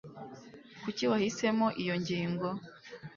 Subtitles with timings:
[0.83, 2.47] Kuki wahisemo iyo ngingo